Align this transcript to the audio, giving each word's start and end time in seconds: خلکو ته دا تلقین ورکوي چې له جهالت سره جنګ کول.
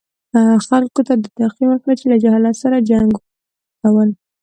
خلکو 0.67 1.01
ته 1.07 1.13
دا 1.21 1.27
تلقین 1.37 1.67
ورکوي 1.69 1.95
چې 1.99 2.05
له 2.11 2.17
جهالت 2.23 2.55
سره 2.63 2.85
جنګ 2.89 3.09
کول. 3.81 4.09